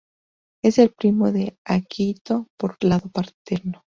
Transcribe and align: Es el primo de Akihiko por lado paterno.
Es 0.63 0.79
el 0.79 0.89
primo 0.95 1.31
de 1.31 1.59
Akihiko 1.63 2.47
por 2.57 2.83
lado 2.83 3.09
paterno. 3.11 3.79